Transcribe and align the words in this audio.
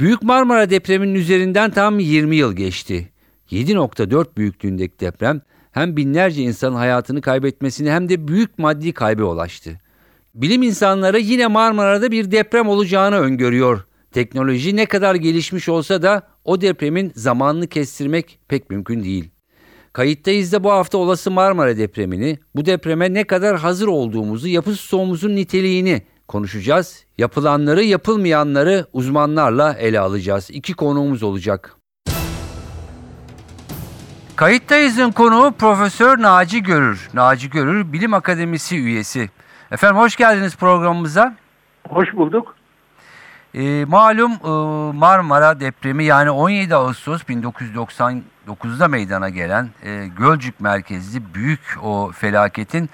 Büyük 0.00 0.22
Marmara 0.22 0.70
depreminin 0.70 1.14
üzerinden 1.14 1.70
tam 1.70 1.98
20 1.98 2.36
yıl 2.36 2.52
geçti. 2.52 3.08
7.4 3.50 4.26
büyüklüğündeki 4.36 5.00
deprem 5.00 5.40
hem 5.72 5.96
binlerce 5.96 6.42
insanın 6.42 6.76
hayatını 6.76 7.20
kaybetmesini 7.20 7.90
hem 7.90 8.08
de 8.08 8.28
büyük 8.28 8.58
maddi 8.58 8.92
kaybı 8.92 9.26
ulaştı. 9.26 9.80
Bilim 10.34 10.62
insanları 10.62 11.18
yine 11.18 11.46
Marmara'da 11.46 12.10
bir 12.10 12.30
deprem 12.30 12.68
olacağını 12.68 13.16
öngörüyor. 13.16 13.86
Teknoloji 14.12 14.76
ne 14.76 14.86
kadar 14.86 15.14
gelişmiş 15.14 15.68
olsa 15.68 16.02
da 16.02 16.22
o 16.44 16.60
depremin 16.60 17.12
zamanını 17.14 17.66
kestirmek 17.66 18.38
pek 18.48 18.70
mümkün 18.70 19.04
değil. 19.04 19.30
Kayıttayız 19.92 20.52
da 20.52 20.64
bu 20.64 20.70
hafta 20.70 20.98
olası 20.98 21.30
Marmara 21.30 21.76
depremini, 21.76 22.38
bu 22.56 22.66
depreme 22.66 23.14
ne 23.14 23.24
kadar 23.24 23.58
hazır 23.58 23.88
olduğumuzu, 23.88 24.48
yapı 24.48 24.76
stoğumuzun 24.76 25.36
niteliğini 25.36 26.02
konuşacağız. 26.30 27.04
Yapılanları, 27.18 27.82
yapılmayanları 27.82 28.86
uzmanlarla 28.92 29.72
ele 29.72 30.00
alacağız. 30.00 30.50
İki 30.50 30.74
konuğumuz 30.74 31.22
olacak. 31.22 31.76
Kayıttayız'ın 34.36 35.10
konuğu 35.10 35.52
Profesör 35.58 36.22
Naci 36.22 36.62
Görür. 36.62 37.08
Naci 37.14 37.50
Görür 37.50 37.92
Bilim 37.92 38.14
Akademisi 38.14 38.76
üyesi. 38.76 39.30
Efendim 39.70 39.96
hoş 39.96 40.16
geldiniz 40.16 40.56
programımıza. 40.56 41.34
Hoş 41.88 42.14
bulduk. 42.14 42.54
E, 43.54 43.84
malum 43.84 44.32
e, 44.32 44.48
Marmara 44.98 45.60
depremi 45.60 46.04
yani 46.04 46.30
17 46.30 46.74
Ağustos 46.74 47.22
1999'da 47.22 48.88
meydana 48.88 49.28
gelen 49.28 49.68
e, 49.82 50.06
Gölcük 50.18 50.60
merkezli 50.60 51.34
büyük 51.34 51.78
o 51.82 52.12
felaketin 52.12 52.90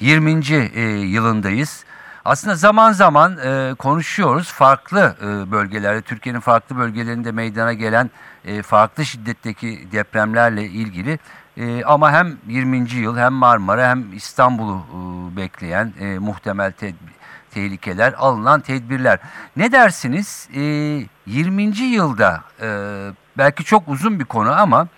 20. 0.00 0.30
E, 0.74 0.80
yılındayız. 0.90 1.84
Aslında 2.26 2.54
zaman 2.54 2.92
zaman 2.92 3.36
e, 3.44 3.74
konuşuyoruz 3.74 4.52
farklı 4.52 5.16
e, 5.22 5.50
bölgelerde, 5.52 6.02
Türkiye'nin 6.02 6.40
farklı 6.40 6.76
bölgelerinde 6.76 7.32
meydana 7.32 7.72
gelen 7.72 8.10
e, 8.44 8.62
farklı 8.62 9.04
şiddetteki 9.04 9.92
depremlerle 9.92 10.64
ilgili. 10.64 11.18
E, 11.56 11.84
ama 11.84 12.12
hem 12.12 12.36
20. 12.48 12.92
yıl 12.92 13.16
hem 13.16 13.32
Marmara 13.32 13.88
hem 13.90 14.12
İstanbul'u 14.12 14.76
e, 14.76 15.36
bekleyen 15.36 15.92
e, 16.00 16.18
muhtemel 16.18 16.72
tedbir 16.72 17.16
tehlikeler, 17.50 18.14
alınan 18.18 18.60
tedbirler. 18.60 19.18
Ne 19.56 19.72
dersiniz? 19.72 20.48
E, 20.54 20.60
20. 21.26 21.62
yılda 21.78 22.40
e, 22.62 22.68
belki 23.38 23.64
çok 23.64 23.88
uzun 23.88 24.20
bir 24.20 24.24
konu 24.24 24.60
ama 24.60 24.88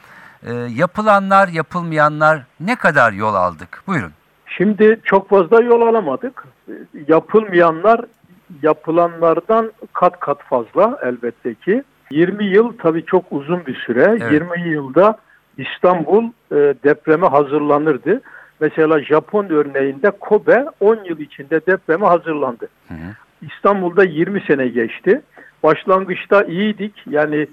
e, 0.42 0.52
yapılanlar, 0.54 1.48
yapılmayanlar 1.48 2.42
ne 2.60 2.76
kadar 2.76 3.12
yol 3.12 3.34
aldık? 3.34 3.82
Buyurun. 3.86 4.12
Şimdi 4.46 5.00
çok 5.04 5.30
fazla 5.30 5.62
yol 5.62 5.80
alamadık. 5.80 6.44
Yapılmayanlar 7.08 8.00
yapılanlardan 8.62 9.72
kat 9.92 10.20
kat 10.20 10.42
fazla 10.42 10.98
elbette 11.02 11.54
ki. 11.54 11.82
20 12.10 12.44
yıl 12.44 12.72
tabii 12.78 13.04
çok 13.04 13.24
uzun 13.30 13.66
bir 13.66 13.74
süre. 13.74 14.04
Evet. 14.20 14.32
20 14.32 14.68
yılda 14.68 15.18
İstanbul 15.58 16.24
e, 16.24 16.56
depreme 16.84 17.26
hazırlanırdı. 17.26 18.20
Mesela 18.60 19.04
Japon 19.04 19.48
örneğinde 19.48 20.10
Kobe 20.10 20.64
10 20.80 21.04
yıl 21.04 21.18
içinde 21.18 21.66
depreme 21.66 22.06
hazırlandı. 22.06 22.68
Hı 22.88 22.94
hı. 22.94 23.08
İstanbul'da 23.42 24.04
20 24.04 24.40
sene 24.40 24.68
geçti. 24.68 25.22
Başlangıçta 25.62 26.44
iyiydik. 26.44 26.94
Yani 27.10 27.46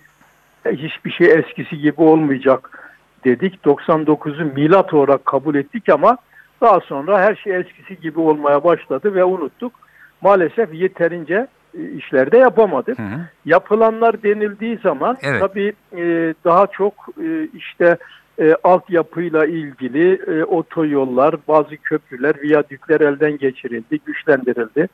hiçbir 0.72 1.12
şey 1.12 1.28
eskisi 1.28 1.78
gibi 1.78 2.02
olmayacak 2.02 2.90
dedik. 3.26 3.60
99'u 3.66 4.54
milat 4.54 4.94
olarak 4.94 5.26
kabul 5.26 5.56
ettik 5.56 5.90
ama 5.90 6.18
daha 6.66 6.80
sonra 6.80 7.20
her 7.22 7.36
şey 7.36 7.56
eskisi 7.56 8.02
gibi 8.02 8.20
olmaya 8.20 8.64
başladı 8.64 9.16
ve 9.16 9.24
unuttuk. 9.24 9.74
Maalesef 10.22 10.74
yeterince 10.74 11.48
e, 11.78 11.92
işlerde 11.92 12.38
yapamadık. 12.38 13.00
Hı 13.00 13.04
hı. 13.04 13.20
Yapılanlar 13.46 14.24
denildiği 14.24 14.80
zaman 14.84 15.18
evet. 15.22 15.42
tabii 15.42 15.74
e, 15.98 16.34
daha 16.46 16.68
çok 16.68 16.94
e, 17.24 17.48
işte 17.54 17.98
e, 18.40 18.56
altyapıyla 18.64 19.46
ilgili 19.46 20.22
e, 20.28 20.44
otoyollar, 20.44 21.36
bazı 21.48 21.78
köprüler, 21.78 22.36
viyadükler 22.42 23.02
elden 23.02 23.38
geçirildi, 23.38 24.00
güçlendirildi. 24.06 24.88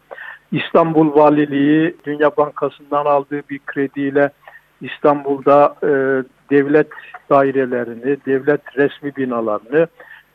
İstanbul 0.52 1.16
Valiliği 1.16 1.96
Dünya 2.06 2.38
Bankası'ndan 2.38 3.06
aldığı 3.06 3.42
bir 3.50 3.60
krediyle 3.66 4.30
İstanbul'da 4.82 5.76
e, 5.84 5.90
devlet 6.50 6.88
dairelerini, 7.30 8.18
devlet 8.26 8.78
resmi 8.78 9.16
binalarını, 9.16 9.88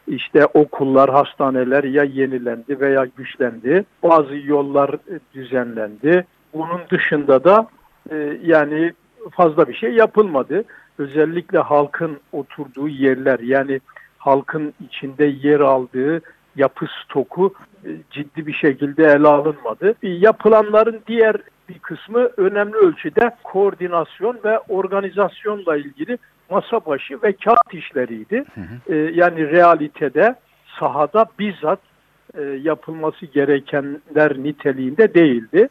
işte 0.07 0.47
okullar, 0.47 1.11
hastaneler 1.11 1.85
ya 1.85 2.05
yenilendi 2.05 2.81
veya 2.81 3.07
güçlendi. 3.17 3.85
Bazı 4.03 4.37
yollar 4.37 4.91
düzenlendi. 5.35 6.27
Bunun 6.55 6.81
dışında 6.91 7.45
da 7.45 7.69
e, 8.11 8.39
yani 8.43 8.93
fazla 9.31 9.69
bir 9.69 9.75
şey 9.75 9.93
yapılmadı 9.93 10.65
özellikle 10.99 11.59
halkın 11.59 12.21
oturduğu 12.33 12.89
yerler 12.89 13.39
yani 13.39 13.81
halkın 14.19 14.75
içinde 14.87 15.25
yer 15.25 15.61
aldığı 15.61 16.21
yapı 16.57 16.87
stoku 17.05 17.55
e, 17.85 17.91
ciddi 18.11 18.47
bir 18.47 18.53
şekilde 18.53 19.05
ele 19.05 19.29
alınmadı. 19.29 19.95
Yapılanların 20.03 21.01
diğer 21.07 21.37
bir 21.69 21.79
kısmı 21.79 22.29
önemli 22.37 22.77
ölçüde 22.77 23.31
koordinasyon 23.43 24.39
ve 24.45 24.59
organizasyonla 24.59 25.77
ilgili 25.77 26.19
masa 26.51 26.81
başı 26.87 27.23
ve 27.23 27.33
kağıt 27.33 27.75
işleriydi. 27.75 28.45
Hı 28.55 28.61
hı. 28.61 28.95
Ee, 28.95 29.11
yani 29.15 29.51
realitede 29.51 30.35
sahada 30.81 31.27
bizzat 31.39 31.81
e, 32.35 32.43
yapılması 32.43 33.27
gerekenler 33.27 34.39
niteliğinde 34.39 35.15
değildi. 35.15 35.69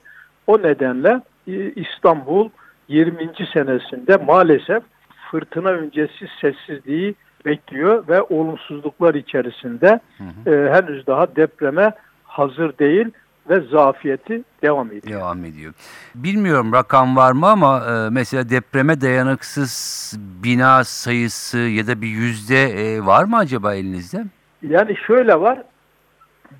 O 0.47 0.61
nedenle 0.61 1.21
e, 1.47 1.71
İstanbul 1.71 2.49
20. 2.87 3.29
senesinde 3.53 4.17
maalesef 4.17 4.83
fırtına 5.31 5.69
öncesi 5.69 6.27
sessizliği 6.41 7.15
bekliyor 7.45 8.07
ve 8.07 8.21
olumsuzluklar 8.21 9.15
içerisinde 9.15 9.99
hı 10.17 10.23
hı. 10.23 10.55
E, 10.55 10.73
henüz 10.73 11.07
daha 11.07 11.35
depreme 11.35 11.91
hazır 12.23 12.77
değil 12.77 13.11
ve 13.49 13.59
zafiyeti 13.59 14.43
devam 14.61 14.87
ediyor. 14.87 15.19
Devam 15.19 15.45
ediyor. 15.45 15.73
Bilmiyorum 16.15 16.73
rakam 16.73 17.15
var 17.15 17.31
mı 17.31 17.47
ama 17.47 17.85
e, 17.85 18.09
mesela 18.09 18.49
depreme 18.49 19.01
dayanıksız 19.01 20.13
bina 20.43 20.83
sayısı 20.83 21.57
ya 21.57 21.87
da 21.87 22.01
bir 22.01 22.07
yüzde 22.07 22.63
e, 22.63 23.05
var 23.05 23.23
mı 23.23 23.37
acaba 23.37 23.75
elinizde? 23.75 24.23
Yani 24.61 24.95
şöyle 25.07 25.39
var. 25.39 25.63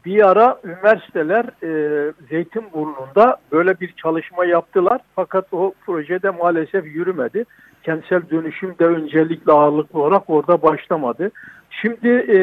Bir 0.06 0.30
ara 0.30 0.60
üniversiteler 0.64 1.46
e, 1.64 2.12
Zeytinburnu'nda 2.30 3.38
böyle 3.52 3.80
bir 3.80 3.94
çalışma 3.94 4.46
yaptılar. 4.46 5.02
Fakat 5.16 5.54
o 5.54 5.74
projede 5.86 6.30
maalesef 6.30 6.86
yürümedi 6.86 7.46
kentsel 7.86 8.22
dönüşüm 8.30 8.80
de 8.80 8.86
öncelikle 8.86 9.52
ağırlıklı 9.52 10.02
olarak 10.02 10.30
orada 10.30 10.62
başlamadı. 10.62 11.32
Şimdi 11.70 12.08
e, 12.08 12.38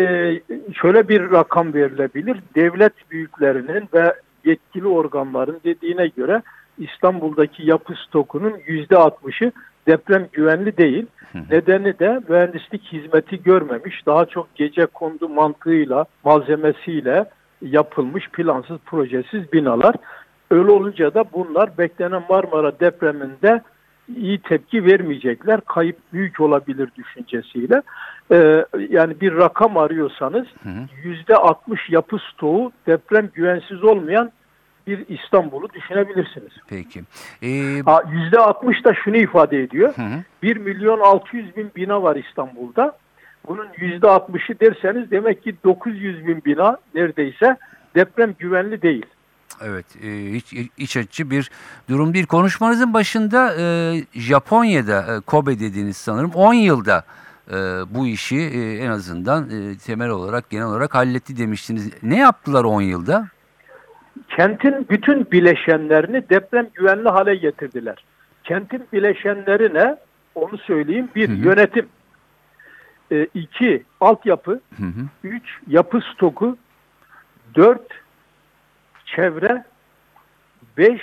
şöyle 0.75 1.09
bir 1.09 1.31
rakam 1.31 1.75
verilebilir. 1.75 2.43
Devlet 2.55 3.11
büyüklerinin 3.11 3.89
ve 3.95 4.15
yetkili 4.45 4.87
organların 4.87 5.61
dediğine 5.65 6.07
göre 6.07 6.43
İstanbul'daki 6.79 7.67
yapı 7.67 7.95
stokunun 7.95 8.55
yüzde 8.67 8.97
altmışı 8.97 9.53
deprem 9.87 10.29
güvenli 10.33 10.77
değil. 10.77 11.07
Nedeni 11.51 11.99
de 11.99 12.21
mühendislik 12.29 12.83
hizmeti 12.93 13.43
görmemiş. 13.43 14.07
Daha 14.07 14.27
çok 14.27 14.55
gece 14.55 14.87
kondu 14.87 15.29
mantığıyla, 15.29 16.05
malzemesiyle 16.25 17.25
yapılmış 17.63 18.29
plansız, 18.29 18.79
projesiz 18.87 19.53
binalar. 19.53 19.95
Öyle 20.51 20.71
olunca 20.71 21.15
da 21.15 21.25
bunlar 21.33 21.79
beklenen 21.79 22.23
Marmara 22.31 22.81
depreminde 22.81 23.61
iyi 24.17 24.39
tepki 24.39 24.85
vermeyecekler. 24.85 25.61
Kayıp 25.61 25.97
büyük 26.13 26.41
olabilir 26.41 26.89
düşüncesiyle. 26.97 27.83
Ee, 28.33 28.65
yani 28.89 29.21
bir 29.21 29.37
rakam 29.37 29.77
arıyorsanız 29.77 30.47
yüzde 31.05 31.37
60 31.37 31.91
yapı 31.91 32.19
stoğu 32.19 32.73
deprem 32.87 33.31
güvensiz 33.35 33.85
olmayan 33.85 34.33
bir 34.87 35.05
İstanbul'u 35.09 35.69
düşünebilirsiniz. 35.73 36.53
Peki. 36.69 37.03
Yüzde 38.13 38.37
ee... 38.37 38.41
60 38.41 38.85
da 38.85 38.95
şunu 38.95 39.17
ifade 39.17 39.63
ediyor. 39.63 39.97
Hı 39.97 40.03
hı. 40.03 40.23
1 40.43 40.57
milyon 40.57 41.01
600 41.01 41.57
bin 41.57 41.71
bina 41.77 42.03
var 42.03 42.17
İstanbul'da. 42.17 42.97
Bunun 43.49 43.67
yüzde 43.77 44.07
60'ı 44.07 44.61
derseniz 44.61 45.11
demek 45.11 45.43
ki 45.43 45.55
900 45.65 46.27
bin 46.27 46.45
bina 46.45 46.77
neredeyse 46.95 47.57
deprem 47.95 48.35
güvenli 48.39 48.83
değil. 48.83 49.07
Evet, 49.61 49.87
e, 50.05 50.33
hiç 50.33 50.53
iç 50.79 50.97
açıcı 50.97 51.31
bir 51.31 51.51
durum 51.89 52.15
değil. 52.15 52.27
Konuşmanızın 52.27 52.95
başında 52.95 53.55
e, 53.59 53.95
Japonya'da, 54.15 55.17
e, 55.17 55.21
Kobe 55.21 55.61
dediğiniz 55.61 55.97
sanırım 55.97 56.31
10 56.31 56.55
yılda 56.55 57.05
e, 57.49 57.55
bu 57.91 58.07
işi 58.07 58.37
e, 58.37 58.77
en 58.77 58.91
azından 58.91 59.51
e, 59.51 59.79
temel 59.79 60.09
olarak, 60.09 60.51
genel 60.51 60.67
olarak 60.67 60.95
halletti 60.95 61.39
demiştiniz. 61.39 61.91
Ne 62.03 62.19
yaptılar 62.19 62.65
10 62.65 62.83
yılda? 62.83 63.29
Kentin 64.29 64.87
bütün 64.91 65.31
bileşenlerini 65.31 66.29
deprem 66.31 66.67
güvenli 66.75 67.09
hale 67.09 67.35
getirdiler. 67.35 68.05
Kentin 68.45 68.87
bileşenleri 68.93 69.75
ne? 69.75 69.97
Onu 70.35 70.59
söyleyeyim. 70.59 71.09
Bir, 71.17 71.29
Hı 71.29 71.33
hı. 71.33 71.37
yönetim. 71.37 71.87
E, 73.13 73.27
iki, 73.35 73.83
altyapı. 74.01 74.61
Hı 74.77 74.83
hı. 74.85 75.29
Üç, 75.29 75.59
yapı 75.67 76.01
stoku. 76.01 76.57
Dört, 77.55 78.02
çevre. 79.17 79.65
Beş, 80.79 81.03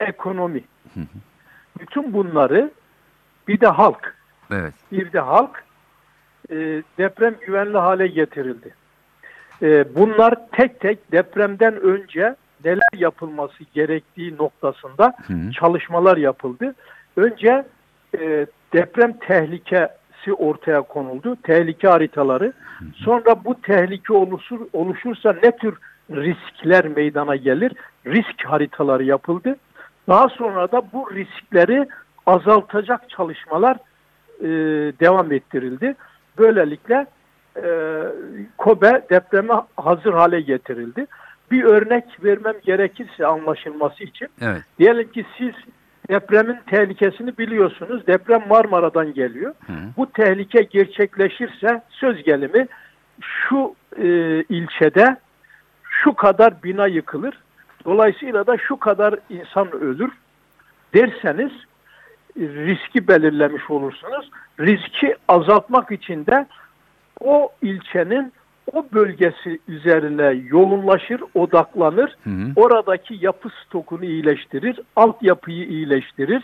ekonomi. 0.00 0.64
Hı 0.94 1.00
hı. 1.00 1.04
Bütün 1.80 2.12
bunları 2.12 2.70
bir 3.48 3.60
de 3.60 3.66
halk. 3.66 4.16
Evet. 4.52 4.74
Bir 4.92 5.12
de 5.12 5.20
halk 5.20 5.64
e, 6.50 6.56
deprem 6.98 7.34
güvenli 7.46 7.78
hale 7.78 8.06
getirildi. 8.06 8.74
E, 9.62 9.94
bunlar 9.94 10.34
tek 10.52 10.80
tek 10.80 11.12
depremden 11.12 11.80
önce 11.80 12.36
neler 12.64 12.98
yapılması 12.98 13.64
gerektiği 13.74 14.36
noktasında 14.36 15.14
Hı 15.26 15.32
hı. 15.32 15.52
çalışmalar 15.52 16.16
yapıldı. 16.16 16.74
Önce 17.16 17.64
e, 18.18 18.46
deprem 18.72 19.12
tehlikesi 19.18 20.34
ortaya 20.38 20.82
konuldu. 20.82 21.36
Tehlike 21.42 21.88
haritaları. 21.88 22.52
Sonra 22.94 23.44
bu 23.44 23.60
tehlike 23.60 24.12
oluşur, 24.12 24.60
oluşursa 24.72 25.36
ne 25.42 25.56
tür 25.56 25.78
riskler 26.10 26.88
meydana 26.88 27.36
gelir? 27.36 27.72
Risk 28.06 28.44
haritaları 28.44 29.04
yapıldı. 29.04 29.56
Daha 30.08 30.28
sonra 30.28 30.72
da 30.72 30.82
bu 30.92 31.10
riskleri 31.14 31.88
azaltacak 32.26 33.10
çalışmalar 33.10 33.76
e, 34.40 34.48
devam 35.00 35.32
ettirildi. 35.32 35.94
Böylelikle 36.38 37.06
e, 37.56 37.68
Kobe 38.58 39.02
depreme 39.10 39.54
hazır 39.76 40.12
hale 40.12 40.40
getirildi. 40.40 41.06
Bir 41.50 41.64
örnek 41.64 42.04
vermem 42.24 42.54
gerekirse 42.64 43.26
anlaşılması 43.26 44.04
için 44.04 44.28
Evet. 44.40 44.62
Diyelim 44.78 45.12
ki 45.12 45.26
siz 45.38 45.54
depremin 46.08 46.58
tehlikesini 46.70 47.38
biliyorsunuz. 47.38 48.06
Deprem 48.06 48.48
Marmara'dan 48.48 49.14
geliyor. 49.14 49.54
Hı. 49.66 49.72
Bu 49.96 50.12
tehlike 50.12 50.62
gerçekleşirse 50.62 51.82
söz 51.90 52.22
gelimi 52.22 52.68
şu 53.20 53.74
e, 53.96 54.06
ilçede 54.48 55.16
şu 56.04 56.14
kadar 56.14 56.62
bina 56.62 56.86
yıkılır. 56.86 57.38
Dolayısıyla 57.84 58.46
da 58.46 58.56
şu 58.58 58.76
kadar 58.76 59.14
insan 59.30 59.72
ölür 59.72 60.10
derseniz 60.94 61.52
riski 62.36 63.08
belirlemiş 63.08 63.70
olursunuz. 63.70 64.30
Riski 64.60 65.16
azaltmak 65.28 65.92
için 65.92 66.26
de 66.26 66.46
o 67.20 67.52
ilçenin 67.62 68.32
o 68.72 68.86
bölgesi 68.92 69.58
üzerine 69.68 70.42
yoğunlaşır, 70.48 71.20
odaklanır 71.34 72.16
Hı 72.24 72.30
hı. 72.30 72.52
oradaki 72.56 73.18
yapı 73.20 73.48
stokunu 73.64 74.04
iyileştirir, 74.04 74.80
altyapıyı 74.96 75.66
iyileştirir 75.66 76.42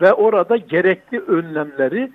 ve 0.00 0.12
orada 0.12 0.56
gerekli 0.56 1.20
önlemleri 1.20 2.12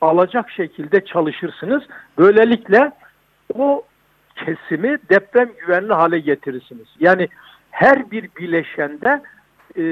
alacak 0.00 0.50
şekilde 0.50 1.04
çalışırsınız. 1.04 1.82
Böylelikle 2.18 2.92
o 3.54 3.82
kesimi 4.44 4.98
deprem 5.10 5.48
güvenli 5.66 5.92
hale 5.92 6.18
getirirsiniz. 6.18 6.86
Yani 7.00 7.28
her 7.70 8.10
bir 8.10 8.28
bileşende 8.40 9.22
e, 9.76 9.82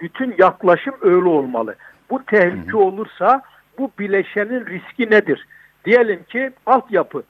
bütün 0.00 0.34
yaklaşım 0.38 0.94
öyle 1.00 1.28
olmalı. 1.28 1.74
Bu 2.10 2.24
tehlike 2.24 2.76
olursa 2.76 3.42
bu 3.78 3.90
bileşenin 3.98 4.66
riski 4.66 5.10
nedir? 5.10 5.46
Diyelim 5.84 6.24
ki 6.24 6.50
altyapı 6.66 7.22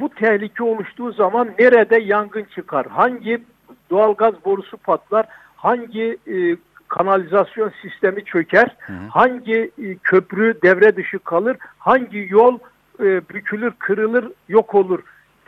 bu 0.00 0.08
tehlike 0.08 0.64
oluştuğu 0.64 1.12
zaman 1.12 1.48
nerede 1.58 2.00
yangın 2.00 2.46
çıkar? 2.54 2.86
Hangi 2.86 3.42
doğalgaz 3.90 4.34
borusu 4.44 4.76
patlar? 4.76 5.26
Hangi 5.56 6.18
e, 6.26 6.56
kanalizasyon 6.88 7.72
sistemi 7.82 8.24
çöker? 8.24 8.76
hı. 8.86 8.92
Hangi 9.10 9.70
e, 9.82 9.94
köprü 9.94 10.62
devre 10.62 10.96
dışı 10.96 11.18
kalır? 11.18 11.56
Hangi 11.78 12.26
yol 12.30 12.58
e, 13.00 13.04
bükülür, 13.28 13.72
kırılır, 13.78 14.32
yok 14.48 14.74
olur 14.74 15.00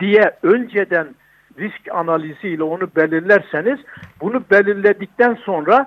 diye 0.02 0.30
önceden 0.42 1.06
risk 1.58 1.88
analiziyle 1.90 2.62
onu 2.62 2.88
belirlerseniz 2.96 3.78
bunu 4.20 4.42
belirledikten 4.50 5.34
sonra 5.34 5.86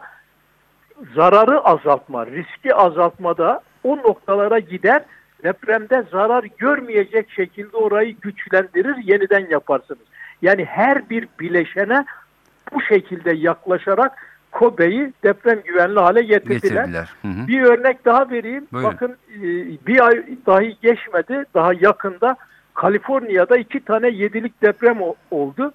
zararı 1.15 1.59
azaltma, 1.59 2.25
riski 2.25 2.75
azaltmada 2.75 3.61
o 3.83 3.97
noktalara 3.97 4.59
gider. 4.59 5.03
Depremde 5.43 6.03
zarar 6.11 6.45
görmeyecek 6.57 7.31
şekilde 7.31 7.77
orayı 7.77 8.15
güçlendirir, 8.21 8.95
yeniden 9.03 9.47
yaparsınız. 9.49 10.05
Yani 10.41 10.65
her 10.65 11.09
bir 11.09 11.27
bileşene 11.39 12.05
bu 12.73 12.81
şekilde 12.81 13.33
yaklaşarak 13.33 14.11
Kobe'yi 14.51 15.13
deprem 15.23 15.61
güvenli 15.65 15.99
hale 15.99 16.21
getirdiler. 16.21 16.85
Getirdiler. 16.85 17.09
Hı 17.21 17.27
hı. 17.27 17.47
Bir 17.47 17.61
örnek 17.61 18.05
daha 18.05 18.29
vereyim. 18.29 18.67
Buyurun. 18.73 18.93
Bakın 18.93 19.17
e, 19.35 19.41
bir 19.87 20.07
ay 20.07 20.25
dahi 20.47 20.77
geçmedi. 20.81 21.45
Daha 21.53 21.73
yakında 21.73 22.37
Kaliforniya'da 22.75 23.57
iki 23.57 23.79
tane 23.79 24.09
yedilik 24.09 24.61
deprem 24.61 24.97
oldu. 25.31 25.73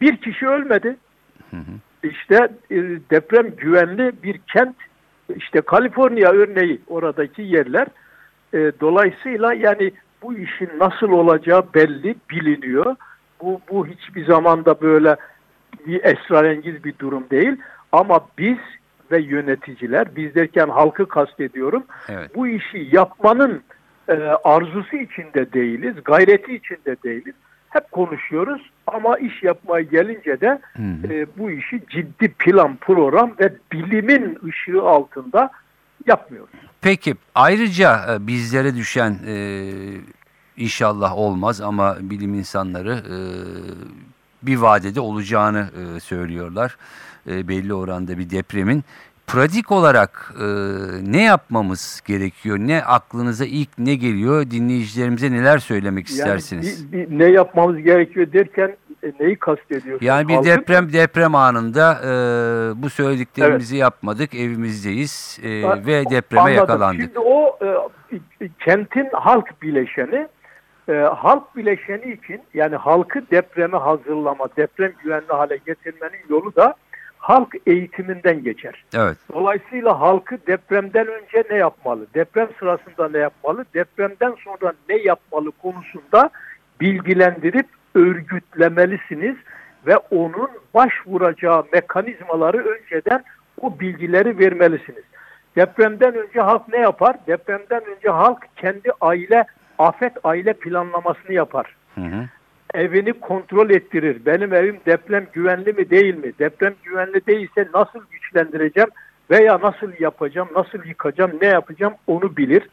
Bir 0.00 0.16
kişi 0.16 0.48
ölmedi. 0.48 0.96
Hı 1.50 1.56
hı. 1.56 2.08
İşte 2.08 2.48
e, 2.70 2.76
deprem 3.10 3.50
güvenli 3.56 4.12
bir 4.22 4.38
kent. 4.38 4.76
İşte 5.36 5.60
Kaliforniya 5.60 6.30
örneği 6.30 6.80
oradaki 6.88 7.42
yerler. 7.42 7.86
E, 8.54 8.72
dolayısıyla 8.80 9.54
yani 9.54 9.92
bu 10.22 10.34
işin 10.34 10.70
nasıl 10.78 11.10
olacağı 11.10 11.74
belli, 11.74 12.16
biliniyor. 12.30 12.96
Bu, 13.42 13.60
bu 13.70 13.86
hiçbir 13.86 14.26
zamanda 14.26 14.80
böyle 14.80 15.16
bir 15.86 16.04
esrarengiz 16.04 16.84
bir 16.84 16.94
durum 16.98 17.24
değil. 17.30 17.56
Ama 17.92 18.20
biz 18.38 18.58
ve 19.10 19.20
yöneticiler, 19.20 20.16
biz 20.16 20.34
derken 20.34 20.68
halkı 20.68 21.08
kastediyorum, 21.08 21.82
Evet. 22.08 22.34
bu 22.34 22.48
işi 22.48 22.88
yapmanın 22.92 23.62
e, 24.08 24.12
arzusu 24.44 24.96
içinde 24.96 25.52
değiliz, 25.52 25.94
gayreti 26.04 26.54
içinde 26.54 26.96
değiliz. 27.04 27.34
Hep 27.70 27.92
konuşuyoruz 27.92 28.70
ama 28.86 29.18
iş 29.18 29.42
yapmaya 29.42 29.82
gelince 29.82 30.40
de 30.40 30.60
Hı 30.76 30.82
hı. 30.82 31.12
e, 31.12 31.26
bu 31.38 31.50
işi 31.50 31.82
ciddi 31.90 32.28
plan, 32.28 32.76
program 32.80 33.32
ve 33.40 33.52
bilimin 33.72 34.38
ışığı 34.48 34.82
altında 34.82 35.50
yapmıyoruz. 36.06 36.50
Peki 36.80 37.14
ayrıca 37.34 38.14
e, 38.14 38.26
bizlere 38.26 38.74
düşen 38.76 39.18
e, 39.26 39.34
inşallah 40.56 41.18
olmaz 41.18 41.60
ama 41.60 41.96
bilim 42.00 42.34
insanları 42.34 42.92
e, 42.92 43.16
bir 44.42 44.56
vadede 44.56 45.00
olacağını 45.00 45.70
e, 45.96 46.00
söylüyorlar. 46.00 46.76
E, 47.26 47.48
belli 47.48 47.74
oranda 47.74 48.18
bir 48.18 48.30
depremin. 48.30 48.84
Pratik 49.26 49.72
olarak 49.72 50.34
e, 50.40 50.44
ne 51.12 51.22
yapmamız 51.22 52.00
gerekiyor? 52.06 52.58
Ne 52.58 52.82
aklınıza 52.84 53.44
ilk 53.44 53.68
ne 53.78 53.94
geliyor? 53.94 54.50
Dinleyicilerimize 54.50 55.32
neler 55.32 55.58
söylemek 55.58 56.06
istersiniz? 56.06 56.80
Yani 56.80 56.92
bir- 56.92 57.10
bir 57.10 57.18
ne 57.18 57.24
yapmamız 57.24 57.78
gerekiyor 57.78 58.32
derken 58.32 58.76
e, 59.02 59.12
neyi 59.20 59.36
kastediyorsunuz? 59.36 60.02
Yani 60.02 60.28
bir 60.28 60.34
Halkın- 60.34 60.44
deprem 60.50 60.92
deprem 60.92 61.34
anında 61.34 61.92
e, 62.04 62.08
bu 62.82 62.90
söylediklerimizi 62.90 63.76
yapmadık, 63.76 64.34
evimizdeyiz 64.34 65.38
e, 65.44 65.62
Ha, 65.62 65.78
ve 65.86 66.04
depreme 66.10 66.40
Anladım. 66.42 66.56
yakalandık. 66.56 67.00
Şimdi 67.02 67.18
o 67.18 67.58
e, 67.62 68.48
kentin 68.58 69.08
halk 69.12 69.62
bileşeni 69.62 70.26
e, 70.88 70.92
halk 70.92 71.56
bileşeni 71.56 72.12
için 72.12 72.40
yani 72.54 72.76
halkı 72.76 73.30
depreme 73.30 73.78
hazırlama, 73.78 74.48
deprem 74.56 74.92
güvenli 75.04 75.26
hale 75.28 75.56
getirmenin 75.66 76.20
yolu 76.28 76.56
da 76.56 76.74
halk 77.22 77.54
eğitiminden 77.66 78.42
geçer. 78.42 78.84
Evet. 78.94 79.16
Dolayısıyla 79.32 80.00
halkı 80.00 80.46
depremden 80.46 81.06
önce 81.06 81.44
ne 81.50 81.56
yapmalı, 81.56 82.06
deprem 82.14 82.48
sırasında 82.58 83.08
ne 83.08 83.18
yapmalı, 83.18 83.64
depremden 83.74 84.34
sonra 84.44 84.72
ne 84.88 84.96
yapmalı 84.96 85.50
konusunda 85.62 86.30
bilgilendirip 86.80 87.66
örgütlemelisiniz 87.94 89.36
ve 89.86 89.96
onun 89.96 90.50
başvuracağı 90.74 91.64
mekanizmaları 91.72 92.58
önceden 92.58 93.24
o 93.60 93.80
bilgileri 93.80 94.38
vermelisiniz. 94.38 95.04
Depremden 95.56 96.14
önce 96.14 96.40
halk 96.40 96.68
ne 96.68 96.78
yapar? 96.78 97.16
Depremden 97.26 97.82
önce 97.96 98.08
halk 98.08 98.46
kendi 98.56 98.90
aile, 99.00 99.44
afet 99.78 100.12
aile 100.24 100.52
planlamasını 100.52 101.32
yapar 101.32 101.76
Hı 101.94 102.00
hı. 102.00 102.28
Evini 102.74 103.12
kontrol 103.12 103.70
ettirir. 103.70 104.26
Benim 104.26 104.54
evim 104.54 104.80
deprem 104.86 105.26
güvenli 105.32 105.72
mi 105.72 105.90
değil 105.90 106.14
mi? 106.14 106.32
Deprem 106.38 106.74
güvenli 106.82 107.26
değilse 107.26 107.68
nasıl 107.74 108.00
güçlendireceğim 108.10 108.90
veya 109.30 109.58
nasıl 109.62 109.92
yapacağım, 110.00 110.48
nasıl 110.54 110.84
yıkacağım, 110.84 111.32
ne 111.42 111.46
yapacağım 111.46 111.94
onu 112.06 112.36
bilir. 112.36 112.68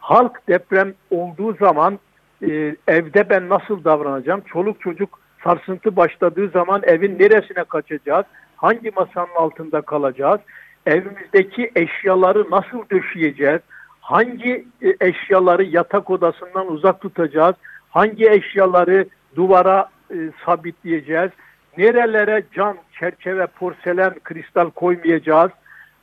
Halk 0.00 0.48
deprem 0.48 0.94
olduğu 1.10 1.56
zaman 1.56 1.98
e, 2.42 2.76
evde 2.88 3.30
ben 3.30 3.48
nasıl 3.48 3.84
davranacağım? 3.84 4.40
Çoluk 4.40 4.80
çocuk 4.80 5.20
sarsıntı 5.44 5.96
başladığı 5.96 6.48
zaman 6.48 6.82
evin 6.84 7.18
neresine 7.18 7.64
kaçacağız? 7.64 8.26
Hangi 8.56 8.90
masanın 8.96 9.34
altında 9.36 9.80
kalacağız? 9.80 10.40
Evimizdeki 10.86 11.70
eşyaları 11.76 12.50
nasıl 12.50 12.82
döşeyeceğiz? 12.90 13.60
Hangi 14.00 14.66
e, 14.82 14.94
eşyaları 15.00 15.64
yatak 15.64 16.10
odasından 16.10 16.72
uzak 16.72 17.00
tutacağız? 17.00 17.54
Hangi 17.90 18.30
eşyaları 18.30 19.06
duvara 19.36 19.90
e, 20.10 20.16
sabitleyeceğiz? 20.46 21.30
Nerelere 21.78 22.42
cam, 22.54 22.76
çerçeve, 23.00 23.46
porselen, 23.46 24.14
kristal 24.24 24.70
koymayacağız? 24.70 25.50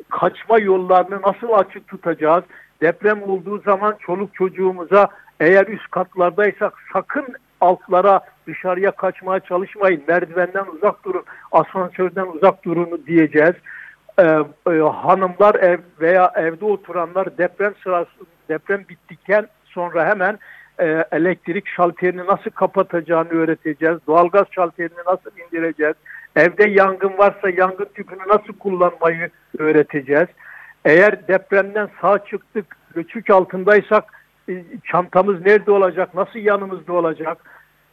Kaçma 0.10 0.60
yollarını 0.60 1.22
nasıl 1.22 1.54
açık 1.54 1.88
tutacağız? 1.88 2.44
Deprem 2.82 3.24
olduğu 3.24 3.62
zaman 3.62 3.96
çoluk 4.00 4.34
çocuğumuza 4.34 5.08
eğer 5.40 5.68
üst 5.68 5.92
katlardaysak 5.92 6.74
sakın 6.94 7.26
altlara 7.62 8.22
dışarıya 8.48 8.92
kaçmaya 8.92 9.40
çalışmayın. 9.40 10.04
Merdivenden 10.08 10.66
uzak 10.66 11.06
durun, 11.06 11.24
asansörden 11.52 12.28
uzak 12.28 12.66
durun 12.66 13.02
diyeceğiz. 13.08 13.56
Ee, 14.20 14.24
e, 14.72 14.80
hanımlar 14.80 15.56
ev 15.56 15.80
veya 16.02 16.32
evde 16.36 16.66
oturanlar 16.66 17.38
deprem 17.38 17.74
sırası 17.84 18.12
deprem 18.50 18.86
bittikten 18.90 19.48
sonra 19.66 20.06
hemen 20.06 20.40
e, 20.80 21.06
elektrik 21.12 21.68
şalterini 21.68 22.26
nasıl 22.26 22.50
kapatacağını 22.50 23.30
öğreteceğiz. 23.30 23.98
Doğalgaz 24.08 24.46
şalterini 24.52 25.00
nasıl 25.08 25.32
indireceğiz. 25.48 25.96
Evde 26.36 26.70
yangın 26.70 27.18
varsa 27.18 27.50
yangın 27.50 27.88
tüpünü 27.94 28.28
nasıl 28.28 28.54
kullanmayı 28.60 29.30
öğreteceğiz. 29.58 30.28
Eğer 30.86 31.28
depremden 31.28 31.90
sağ 32.02 32.26
çıktık, 32.26 32.78
göçük 32.96 33.30
altındaysak 33.30 34.04
e, 34.50 34.64
çantamız 34.92 35.46
nerede 35.46 35.72
olacak, 35.72 36.14
nasıl 36.14 36.40
yanımızda 36.40 36.94
olacak? 36.94 37.38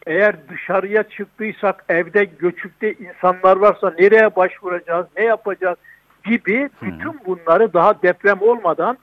Eğer 0.06 0.36
dışarıya 0.48 1.02
çıktıysak 1.02 1.84
evde 1.88 2.24
göçükte 2.24 2.92
insanlar 2.92 3.56
varsa 3.56 3.94
nereye 3.98 4.36
başvuracağız, 4.36 5.06
ne 5.16 5.24
yapacağız 5.24 5.78
gibi 6.24 6.70
bütün 6.82 7.20
bunları 7.26 7.72
daha 7.72 8.02
deprem 8.02 8.42
olmadan 8.42 8.98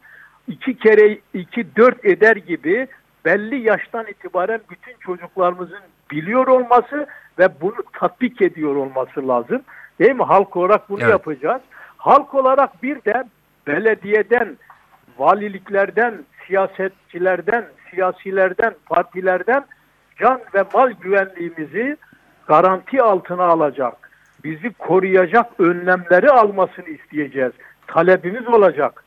iki 0.47 0.77
kere 0.77 1.17
iki 1.33 1.75
dört 1.75 2.05
eder 2.05 2.35
gibi 2.35 2.87
belli 3.25 3.67
yaştan 3.67 4.07
itibaren 4.07 4.61
bütün 4.69 4.93
çocuklarımızın 4.99 5.79
biliyor 6.11 6.47
olması 6.47 7.07
ve 7.39 7.61
bunu 7.61 7.83
tatbik 7.99 8.41
ediyor 8.41 8.75
olması 8.75 9.27
lazım. 9.27 9.61
Değil 9.99 10.15
mi? 10.15 10.23
Halk 10.23 10.57
olarak 10.57 10.89
bunu 10.89 10.99
Evet. 11.01 11.11
yapacağız. 11.11 11.61
Halk 11.97 12.33
olarak 12.33 12.83
bir 12.83 12.95
de 12.95 13.23
belediyeden, 13.67 14.57
valiliklerden, 15.17 16.13
siyasetçilerden, 16.47 17.65
siyasilerden, 17.91 18.73
partilerden 18.85 19.65
can 20.19 20.41
ve 20.53 20.63
mal 20.73 20.91
güvenliğimizi 20.91 21.97
garanti 22.47 23.01
altına 23.01 23.43
alacak, 23.43 24.09
bizi 24.43 24.73
koruyacak 24.73 25.59
önlemleri 25.59 26.29
almasını 26.29 26.89
isteyeceğiz. 26.89 27.51
Talebimiz 27.87 28.47
olacak. 28.47 29.03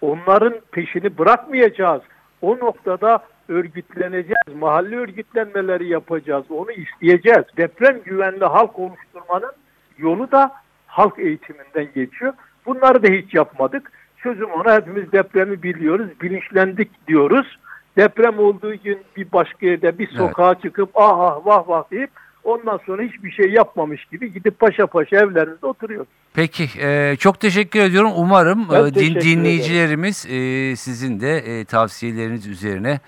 Onların 0.00 0.54
peşini 0.72 1.18
bırakmayacağız. 1.18 2.02
O 2.42 2.56
noktada 2.58 3.18
örgütleneceğiz. 3.52 4.56
Mahalle 4.60 4.96
örgütlenmeleri 4.96 5.88
yapacağız. 5.88 6.44
Onu 6.50 6.72
isteyeceğiz. 6.72 7.44
Deprem 7.56 7.98
güvenli 8.04 8.44
halk 8.44 8.78
oluşturmanın 8.78 9.52
yolu 9.98 10.30
da 10.32 10.52
halk 10.86 11.18
eğitiminden 11.18 11.88
geçiyor. 11.94 12.32
Bunları 12.66 13.02
da 13.02 13.08
hiç 13.08 13.34
yapmadık. 13.34 13.92
Sözüm 14.22 14.50
ona 14.50 14.74
hepimiz 14.74 15.12
depremi 15.12 15.62
biliyoruz, 15.62 16.08
bilinçlendik 16.22 17.08
diyoruz. 17.08 17.58
Deprem 17.96 18.38
olduğu 18.38 18.74
gün 18.76 18.98
bir 19.16 19.32
başka 19.32 19.66
yerde 19.66 19.98
bir 19.98 20.08
sokağa 20.16 20.54
çıkıp 20.54 20.90
ah 20.94 21.18
ah 21.18 21.46
vah 21.46 21.68
vah 21.68 21.90
deyip 21.90 22.10
ondan 22.44 22.80
sonra 22.86 23.02
hiçbir 23.02 23.30
şey 23.30 23.50
yapmamış 23.50 24.04
gibi 24.04 24.32
gidip 24.32 24.60
paşa 24.60 24.86
paşa 24.86 25.16
evlerimizde 25.16 25.66
oturuyoruz. 25.66 26.08
Peki 26.34 26.64
e, 26.80 27.16
çok 27.16 27.40
teşekkür 27.40 27.80
ediyorum. 27.80 28.10
Umarım 28.16 28.60
e, 28.60 28.94
din- 28.94 29.20
dinleyicilerimiz 29.20 30.26
e, 30.30 30.76
sizin 30.76 31.20
de 31.20 31.36
e, 31.36 31.64
tavsiyeleriniz 31.64 32.46
üzerine 32.46 33.00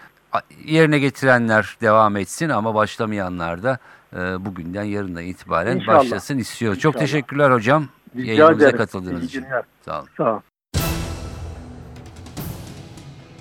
yerine 0.65 0.99
getirenler 0.99 1.77
devam 1.81 2.17
etsin 2.17 2.49
ama 2.49 2.75
başlamayanlar 2.75 3.63
da 3.63 3.79
e, 4.17 4.45
bugünden 4.45 4.85
yarından 4.85 5.23
itibaren 5.23 5.77
İnşallah. 5.77 5.99
başlasın 5.99 6.39
istiyor. 6.39 6.77
Çok 6.77 6.99
teşekkürler 6.99 7.51
hocam. 7.51 7.89
Rica 8.17 8.27
Yayınımıza 8.33 8.65
ederim. 8.65 8.79
katıldığınız 8.79 9.23
İyi 9.23 9.27
için. 9.27 9.45
Sağ 9.85 9.99
olun. 9.99 10.09
Sağ 10.17 10.35
ol. 10.35 10.41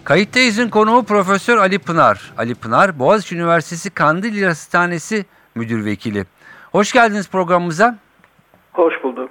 Kayıttayız'ın 0.04 0.70
konuğu 0.70 1.04
Profesör 1.04 1.58
Ali 1.58 1.80
Pınar. 1.80 2.34
Ali 2.38 2.56
Pınar, 2.56 3.00
Boğaziçi 3.00 3.36
Üniversitesi 3.36 3.90
Kandilli 3.90 4.46
Hastanesi 4.46 5.26
Müdür 5.56 5.86
Vekili. 5.86 6.26
Hoş 6.72 6.92
geldiniz 6.92 7.30
programımıza. 7.30 7.98
Hoş 8.74 8.94
bulduk. 9.04 9.30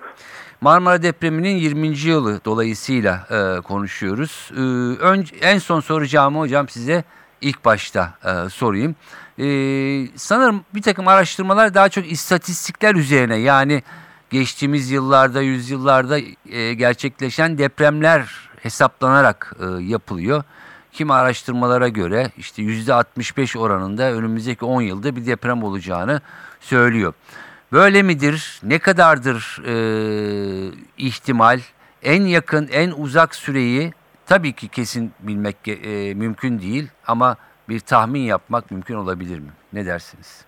Marmara 0.61 1.03
depreminin 1.03 1.57
20. 1.57 1.87
yılı 1.99 2.41
dolayısıyla 2.45 3.27
e, 3.31 3.61
konuşuyoruz. 3.61 4.51
E, 4.57 4.61
önce, 5.03 5.37
en 5.37 5.59
son 5.59 5.81
soracağımı 5.81 6.39
hocam 6.39 6.69
size 6.69 7.05
ilk 7.43 7.65
başta 7.65 8.15
e, 8.25 8.49
sorayım. 8.51 8.97
E, 9.39 9.47
sanırım 10.17 10.65
bir 10.75 10.83
takım 10.83 11.09
araştırmalar 11.09 11.75
daha 11.75 11.89
çok 11.89 12.13
istatistikler 12.13 12.95
üzerine 12.95 13.37
yani 13.37 13.83
geçtiğimiz 14.31 14.91
yıllarda, 14.91 15.41
yüzyıllarda 15.41 16.19
e, 16.51 16.75
gerçekleşen 16.75 17.59
depremler 17.59 18.29
hesaplanarak 18.63 19.57
e, 19.61 19.83
yapılıyor. 19.83 20.45
Kimi 20.93 21.13
araştırmalara 21.13 21.89
göre 21.89 22.31
işte 22.37 22.63
%65 22.63 23.59
oranında 23.59 24.13
önümüzdeki 24.13 24.65
10 24.65 24.83
yılda 24.83 25.17
bir 25.17 25.27
deprem 25.27 25.63
olacağını 25.63 26.21
söylüyor. 26.61 27.15
Böyle 27.73 28.03
midir? 28.03 28.61
Ne 28.63 28.79
kadardır 28.79 29.63
e, 29.67 29.75
ihtimal? 30.99 31.61
En 32.03 32.23
yakın, 32.23 32.69
en 32.73 32.91
uzak 32.91 33.35
süreyi 33.35 33.93
tabii 34.33 34.53
ki 34.53 34.69
kesin 34.69 35.13
bilmek 35.21 35.57
e, 35.69 36.15
mümkün 36.15 36.59
değil 36.59 36.91
ama 37.07 37.37
bir 37.69 37.81
tahmin 37.81 38.21
yapmak 38.21 38.71
mümkün 38.71 38.95
olabilir 38.95 39.39
mi? 39.39 39.51
Ne 39.73 39.87
dersiniz? 39.87 40.47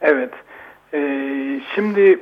Evet. 0.00 0.30
Ee, 0.94 1.60
şimdi 1.74 2.18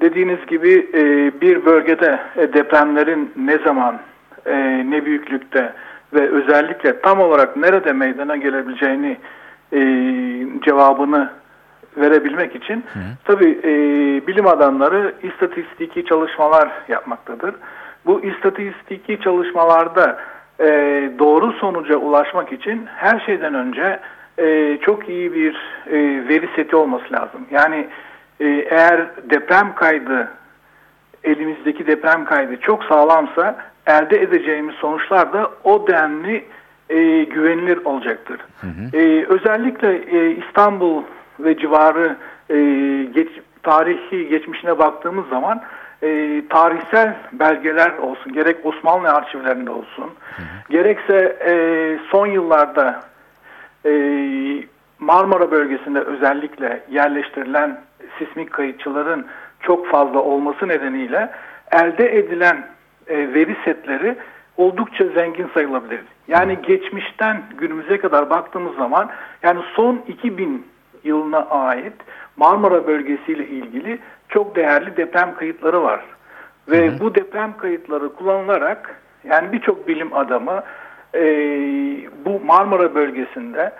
dediğiniz 0.00 0.46
gibi 0.46 0.90
e, 0.94 1.02
bir 1.40 1.64
bölgede 1.64 2.20
e, 2.36 2.52
depremlerin 2.52 3.32
ne 3.36 3.58
zaman, 3.58 4.00
e, 4.46 4.56
ne 4.90 5.04
büyüklükte 5.04 5.72
ve 6.12 6.28
özellikle 6.28 7.00
tam 7.00 7.20
olarak 7.20 7.56
nerede 7.56 7.92
meydana 7.92 8.36
gelebileceğini 8.36 9.18
e, 9.72 9.80
cevabını 10.64 11.30
verebilmek 11.96 12.56
için 12.56 12.84
tabii 13.24 13.60
e, 13.64 13.72
bilim 14.26 14.46
adamları 14.46 15.14
istatistiki 15.22 16.04
çalışmalar 16.04 16.68
yapmaktadır. 16.88 17.54
Bu 18.06 18.20
istatistiki 18.24 19.20
çalışmalarda 19.20 20.18
e, 20.60 20.66
doğru 21.18 21.52
sonuca 21.52 21.96
ulaşmak 21.96 22.52
için 22.52 22.86
her 22.96 23.20
şeyden 23.20 23.54
önce 23.54 24.00
e, 24.38 24.78
çok 24.82 25.08
iyi 25.08 25.32
bir 25.34 25.54
e, 25.86 26.28
veri 26.28 26.48
seti 26.56 26.76
olması 26.76 27.12
lazım. 27.12 27.46
Yani 27.50 27.86
e, 28.40 28.46
eğer 28.48 29.06
deprem 29.30 29.74
kaydı 29.74 30.28
elimizdeki 31.24 31.86
deprem 31.86 32.24
kaydı 32.24 32.56
çok 32.60 32.84
sağlamsa 32.84 33.56
elde 33.86 34.22
edeceğimiz 34.22 34.74
sonuçlar 34.74 35.32
da 35.32 35.50
o 35.64 35.86
denli 35.86 36.44
e, 36.90 37.24
güvenilir 37.24 37.84
olacaktır. 37.84 38.40
E, 38.92 39.24
özellikle 39.28 39.96
e, 39.96 40.30
İstanbul 40.30 41.02
ve 41.40 41.58
civarı 41.58 42.16
e, 42.50 42.56
geç, 43.14 43.28
tarihi 43.62 44.28
geçmişine 44.28 44.78
baktığımız 44.78 45.28
zaman 45.28 45.62
e, 46.02 46.42
tarihsel 46.48 47.16
belgeler 47.32 47.92
olsun, 47.98 48.32
gerek 48.32 48.66
Osmanlı 48.66 49.08
arşivlerinde 49.08 49.70
olsun, 49.70 50.10
gerekse 50.70 51.36
e, 51.46 51.54
son 52.10 52.26
yıllarda 52.26 53.00
e, 53.86 53.92
Marmara 54.98 55.50
bölgesinde 55.50 56.00
özellikle 56.00 56.80
yerleştirilen 56.90 57.80
sismik 58.18 58.52
kayıtçıların 58.52 59.26
çok 59.60 59.86
fazla 59.86 60.18
olması 60.18 60.68
nedeniyle 60.68 61.30
elde 61.72 62.18
edilen 62.18 62.66
e, 63.06 63.34
veri 63.34 63.56
setleri 63.64 64.16
oldukça 64.56 65.04
zengin 65.04 65.50
sayılabilir. 65.54 66.00
Yani 66.28 66.58
geçmişten 66.62 67.42
günümüze 67.58 67.98
kadar 67.98 68.30
baktığımız 68.30 68.76
zaman 68.76 69.10
yani 69.42 69.60
son 69.76 70.02
2000 70.08 70.66
yılına 71.04 71.38
ait 71.38 71.92
Marmara 72.36 72.86
bölgesiyle 72.86 73.46
ilgili 73.46 73.98
çok 74.32 74.56
değerli 74.56 74.96
deprem 74.96 75.34
kayıtları 75.34 75.82
var. 75.82 76.00
Ve 76.68 77.00
bu 77.00 77.14
deprem 77.14 77.56
kayıtları 77.56 78.14
kullanılarak 78.14 79.00
yani 79.24 79.52
birçok 79.52 79.88
bilim 79.88 80.16
adamı 80.16 80.62
e, 81.14 81.22
bu 82.24 82.40
Marmara 82.40 82.94
bölgesinde 82.94 83.72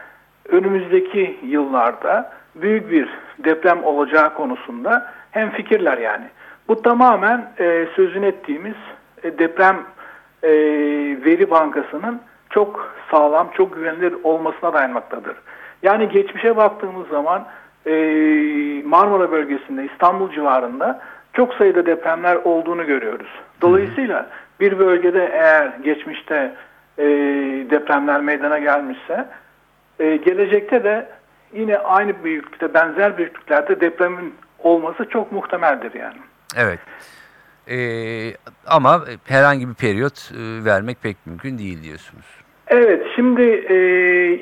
önümüzdeki 0.48 1.38
yıllarda 1.42 2.32
büyük 2.54 2.90
bir 2.90 3.08
deprem 3.38 3.84
olacağı 3.84 4.34
konusunda 4.34 5.12
hem 5.30 5.50
fikirler 5.50 5.98
yani. 5.98 6.24
Bu 6.68 6.82
tamamen 6.82 7.50
e, 7.58 7.86
sözün 7.96 8.22
ettiğimiz 8.22 8.76
e, 9.22 9.38
deprem 9.38 9.76
e, 10.42 10.50
veri 11.24 11.50
bankasının 11.50 12.20
çok 12.50 12.94
sağlam, 13.10 13.50
çok 13.56 13.74
güvenilir 13.74 14.14
olmasına 14.24 14.72
dayanmaktadır. 14.72 15.36
Yani 15.82 16.08
geçmişe 16.08 16.56
baktığımız 16.56 17.08
zaman 17.08 17.46
e, 17.86 17.92
Marmara 18.84 19.30
bölgesinde, 19.30 19.84
İstanbul 19.92 20.32
civarında 20.32 21.00
çok 21.32 21.54
sayıda 21.54 21.86
depremler 21.86 22.36
olduğunu 22.36 22.86
görüyoruz. 22.86 23.28
Dolayısıyla 23.60 24.30
bir 24.60 24.78
bölgede 24.78 25.30
eğer 25.32 25.72
geçmişte 25.84 26.54
e, 26.98 27.04
depremler 27.70 28.20
meydana 28.20 28.58
gelmişse 28.58 29.28
e, 30.00 30.16
gelecekte 30.16 30.84
de 30.84 31.08
yine 31.52 31.78
aynı 31.78 32.24
büyüklükte, 32.24 32.74
benzer 32.74 33.18
büyüklüklerde 33.18 33.80
depremin 33.80 34.34
olması 34.58 35.08
çok 35.08 35.32
muhtemeldir 35.32 35.94
yani. 35.94 36.18
Evet. 36.56 36.78
Ee, 37.68 38.34
ama 38.66 39.04
herhangi 39.24 39.68
bir 39.68 39.74
periyot 39.74 40.32
e, 40.32 40.64
vermek 40.64 41.02
pek 41.02 41.26
mümkün 41.26 41.58
değil 41.58 41.82
diyorsunuz. 41.82 42.24
Evet, 42.72 43.06
şimdi 43.16 43.42
e, 43.68 43.74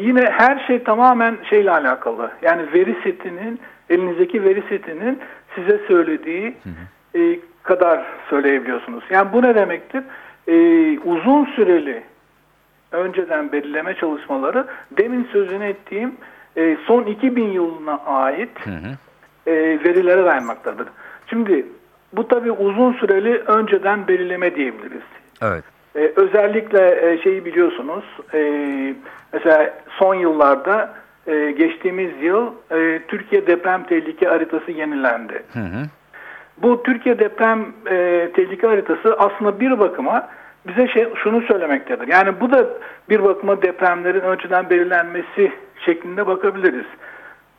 yine 0.01 0.31
her 0.31 0.67
şey 0.67 0.83
tamamen 0.83 1.37
şeyle 1.51 1.71
alakalı. 1.71 2.31
Yani 2.43 2.63
veri 2.75 2.97
setinin, 3.03 3.61
elinizdeki 3.91 4.45
veri 4.45 4.63
setinin 4.69 5.19
size 5.55 5.81
söylediği 5.89 6.55
e, 7.15 7.39
kadar 7.63 8.05
söyleyebiliyorsunuz. 8.29 9.05
Yani 9.11 9.33
bu 9.33 9.43
ne 9.43 9.55
demektir? 9.55 10.03
E, 10.49 10.55
uzun 10.99 11.45
süreli 11.45 12.03
önceden 12.93 13.53
belirleme 13.53 13.95
çalışmaları 13.95 14.67
demin 14.91 15.29
sözünü 15.33 15.65
ettiğim 15.65 16.15
e, 16.57 16.77
son 16.87 17.05
2000 17.05 17.49
yılına 17.49 18.01
ait 18.07 18.67
Hı 18.67 18.71
hı. 18.71 18.97
e, 19.51 19.55
verilere 19.85 20.25
dayanmaktadır. 20.25 20.89
Şimdi 21.27 21.67
bu 22.13 22.29
tabii 22.29 22.53
uzun 22.53 22.93
süreli 22.93 23.39
önceden 23.39 24.09
belirleme 24.09 24.55
diyebiliriz. 24.55 25.03
Evet. 25.43 25.65
Ee, 25.97 26.13
özellikle 26.17 27.11
e, 27.13 27.19
şeyi 27.19 27.45
biliyorsunuz, 27.45 28.05
e, 28.35 28.95
mesela 29.33 29.75
son 29.89 30.15
yıllarda 30.15 30.95
e, 31.27 31.51
geçtiğimiz 31.51 32.23
yıl 32.23 32.53
e, 32.71 33.01
Türkiye 33.09 33.47
deprem 33.47 33.85
tehlike 33.85 34.27
haritası 34.27 34.71
yenilendi. 34.71 35.43
Hı 35.53 35.59
hı. 35.59 35.83
Bu 36.63 36.83
Türkiye 36.83 37.19
deprem 37.19 37.67
e, 37.91 38.29
tehlike 38.35 38.67
haritası 38.67 39.17
aslında 39.19 39.61
bir 39.61 39.79
bakıma 39.79 40.29
bize 40.67 40.89
şey, 40.89 41.09
şunu 41.15 41.43
söylemektedir. 41.43 42.09
Yani 42.09 42.41
bu 42.41 42.53
da 42.53 42.67
bir 43.09 43.25
bakıma 43.25 43.63
depremlerin 43.63 44.21
önceden 44.21 44.71
belirlenmesi 44.71 45.53
şeklinde 45.87 46.27
bakabiliriz. 46.27 46.87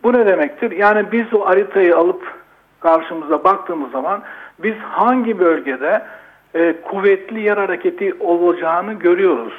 Bu 0.03 0.13
ne 0.13 0.25
demektir? 0.25 0.71
Yani 0.71 1.11
biz 1.11 1.33
o 1.33 1.45
haritayı 1.45 1.97
alıp 1.97 2.33
karşımıza 2.79 3.43
baktığımız 3.43 3.91
zaman 3.91 4.21
biz 4.59 4.75
hangi 4.75 5.39
bölgede 5.39 6.01
e, 6.55 6.75
kuvvetli 6.81 7.41
yer 7.41 7.57
hareketi 7.57 8.13
olacağını 8.19 8.93
görüyoruz. 8.93 9.53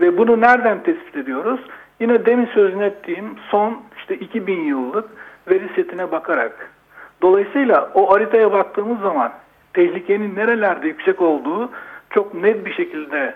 Ve 0.00 0.18
bunu 0.18 0.40
nereden 0.40 0.82
tespit 0.82 1.16
ediyoruz? 1.16 1.60
Yine 2.00 2.26
demin 2.26 2.46
sözünü 2.46 2.84
ettiğim 2.84 3.36
son 3.50 3.82
işte 3.96 4.16
2000 4.16 4.60
yıllık 4.60 5.10
veri 5.50 5.68
setine 5.76 6.12
bakarak. 6.12 6.70
Dolayısıyla 7.22 7.90
o 7.94 8.12
haritaya 8.12 8.52
baktığımız 8.52 9.00
zaman 9.00 9.32
tehlikenin 9.72 10.36
nerelerde 10.36 10.86
yüksek 10.88 11.20
olduğu 11.20 11.70
çok 12.10 12.34
net 12.34 12.66
bir 12.66 12.72
şekilde 12.72 13.34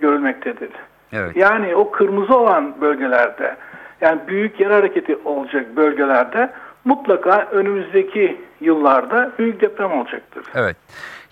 görülmektedir. 0.00 0.70
Evet. 1.12 1.36
Yani 1.36 1.76
o 1.76 1.90
kırmızı 1.90 2.36
olan 2.36 2.80
bölgelerde 2.80 3.56
yani 4.00 4.20
büyük 4.28 4.60
yer 4.60 4.70
hareketi 4.70 5.16
olacak 5.24 5.76
bölgelerde 5.76 6.52
mutlaka 6.84 7.48
önümüzdeki 7.52 8.40
yıllarda 8.60 9.32
büyük 9.38 9.60
deprem 9.60 9.92
olacaktır. 9.92 10.44
Evet. 10.54 10.76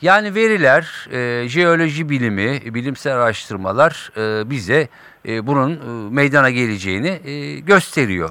Yani 0.04 0.34
veriler, 0.34 1.08
e, 1.12 1.49
jeoloji 1.49 2.08
bilimi, 2.08 2.75
bilimsel 2.75 3.14
araştırmalar 3.16 4.12
e, 4.16 4.50
bize 4.50 4.88
e, 5.28 5.46
bunun 5.46 5.70
e, 5.73 6.11
meydana 6.14 6.50
geleceğini 6.50 7.20
e, 7.25 7.61
gösteriyor. 7.61 8.30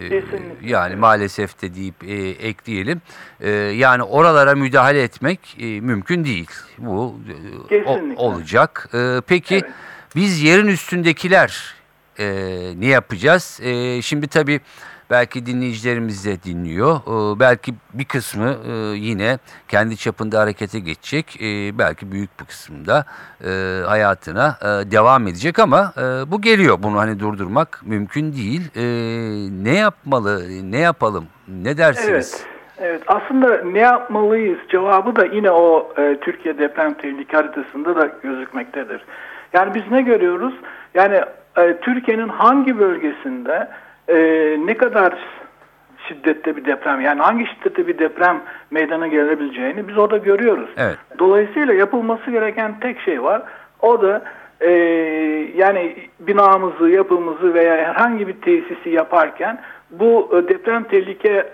E, 0.00 0.08
Kesinlikle. 0.08 0.68
Yani 0.70 0.96
maalesef 0.96 1.62
de 1.62 1.74
deyip 1.74 2.04
e, 2.04 2.14
ekleyelim. 2.48 3.00
E, 3.40 3.50
yani 3.50 4.02
oralara 4.02 4.54
müdahale 4.54 5.02
etmek 5.02 5.56
e, 5.60 5.80
mümkün 5.80 6.24
değil. 6.24 6.50
Bu 6.78 7.20
e, 7.70 7.76
o- 7.84 8.00
olacak. 8.16 8.88
E, 8.94 9.20
peki 9.26 9.54
Evet. 9.54 9.64
biz 10.16 10.42
yerin 10.42 10.66
üstündekiler 10.66 11.74
e, 12.18 12.26
ne 12.78 12.86
yapacağız? 12.86 13.60
E, 13.62 14.02
şimdi 14.02 14.28
tabii 14.28 14.60
belki 15.10 15.46
dinleyicilerimiz 15.46 16.26
de 16.26 16.42
dinliyor. 16.42 16.96
E, 16.96 17.40
belki 17.40 17.74
bir 17.94 18.04
kısmı 18.04 18.56
e, 18.68 18.72
yine 18.96 19.38
kendi 19.68 19.96
çapında 19.96 20.40
harekete 20.40 20.78
geçecek. 20.78 21.42
E, 21.42 21.78
belki 21.78 22.12
büyük 22.12 22.40
bir 22.40 22.44
kısmında 22.44 23.04
e, 23.44 23.48
hayatına 23.86 24.58
e, 24.62 24.90
devam 24.90 25.26
edecek 25.26 25.58
ama 25.58 25.92
e, 25.96 26.02
bu 26.02 26.40
geliyor. 26.40 26.78
Bunu 26.82 26.98
hani 26.98 27.20
durdurmak 27.20 27.80
mümkün 27.84 28.32
değil. 28.32 28.70
E, 28.76 28.84
ne 29.64 29.78
yapmalı? 29.78 30.42
Ne 30.62 30.78
yapalım? 30.78 31.24
Ne 31.48 31.76
dersiniz? 31.76 32.10
Evet. 32.10 32.46
Evet. 32.78 33.02
Aslında 33.06 33.64
ne 33.64 33.78
yapmalıyız 33.78 34.58
cevabı 34.68 35.16
da 35.16 35.24
yine 35.24 35.50
o 35.50 35.92
e, 35.98 36.20
Türkiye 36.20 36.58
deprem 36.58 36.94
tehlike 36.94 37.36
haritasında 37.36 37.96
da 37.96 38.12
gözükmektedir. 38.22 39.04
Yani 39.52 39.74
biz 39.74 39.82
ne 39.90 40.02
görüyoruz? 40.02 40.54
Yani 40.94 41.20
e, 41.56 41.76
Türkiye'nin 41.80 42.28
hangi 42.28 42.78
bölgesinde 42.78 43.68
e, 44.08 44.16
ne 44.66 44.74
kadar 44.74 45.14
şiddette 46.08 46.56
bir 46.56 46.64
deprem 46.64 47.00
yani 47.00 47.20
hangi 47.20 47.46
şiddette 47.46 47.86
bir 47.86 47.98
deprem 47.98 48.40
meydana 48.70 49.06
gelebileceğini 49.06 49.88
biz 49.88 49.98
orada 49.98 50.16
görüyoruz. 50.16 50.70
Evet. 50.76 50.96
Dolayısıyla 51.18 51.74
yapılması 51.74 52.30
gereken 52.30 52.80
tek 52.80 53.00
şey 53.00 53.22
var. 53.22 53.42
O 53.80 54.02
da 54.02 54.22
e, 54.60 54.70
yani 55.56 55.96
binamızı, 56.20 56.88
yapımızı 56.88 57.54
veya 57.54 57.76
herhangi 57.76 58.28
bir 58.28 58.40
tesisi 58.40 58.90
yaparken 58.90 59.60
bu 59.90 60.30
e, 60.32 60.48
deprem 60.48 60.84
tehlike 60.84 61.46